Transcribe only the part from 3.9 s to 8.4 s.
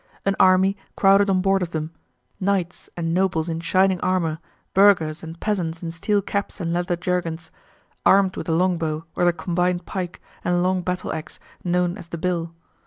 armour, burghers and peasants in steel caps and leather jerkins, armed